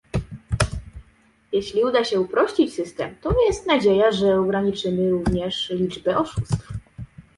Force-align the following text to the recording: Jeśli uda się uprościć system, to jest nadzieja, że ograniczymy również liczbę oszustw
Jeśli 1.53 1.83
uda 1.83 2.03
się 2.03 2.19
uprościć 2.21 2.73
system, 2.73 3.15
to 3.21 3.35
jest 3.47 3.67
nadzieja, 3.67 4.11
że 4.11 4.39
ograniczymy 4.39 5.09
również 5.11 5.69
liczbę 5.69 6.17
oszustw 6.17 6.73